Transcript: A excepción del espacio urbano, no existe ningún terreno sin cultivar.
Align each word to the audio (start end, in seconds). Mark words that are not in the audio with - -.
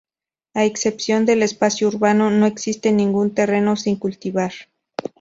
A 0.55 0.65
excepción 0.65 1.27
del 1.27 1.43
espacio 1.43 1.87
urbano, 1.87 2.31
no 2.31 2.47
existe 2.47 2.91
ningún 2.91 3.35
terreno 3.35 3.75
sin 3.75 3.97
cultivar. 3.97 4.51